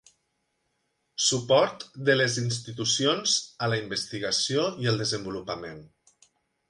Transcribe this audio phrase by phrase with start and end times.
[1.25, 3.35] Suport de les institucions
[3.67, 5.85] a la investigació i el desenvolupament.